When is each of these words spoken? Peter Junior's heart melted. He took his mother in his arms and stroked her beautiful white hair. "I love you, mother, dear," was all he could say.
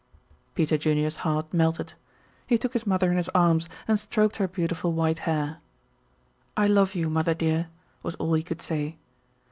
Peter 0.55 0.79
Junior's 0.79 1.17
heart 1.17 1.53
melted. 1.53 1.93
He 2.47 2.57
took 2.57 2.73
his 2.73 2.87
mother 2.87 3.11
in 3.11 3.17
his 3.17 3.29
arms 3.35 3.69
and 3.87 3.99
stroked 3.99 4.37
her 4.37 4.47
beautiful 4.47 4.93
white 4.93 5.19
hair. 5.29 5.57
"I 6.57 6.65
love 6.65 6.95
you, 6.95 7.07
mother, 7.07 7.35
dear," 7.35 7.67
was 8.01 8.15
all 8.15 8.33
he 8.33 8.41
could 8.41 8.63
say. 8.63 8.97